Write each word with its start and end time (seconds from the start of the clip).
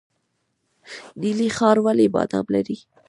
نیلي 1.21 1.49
ښار 1.57 1.77
ولې 1.85 2.05
بادام 2.15 2.45
لري؟ 2.55 2.77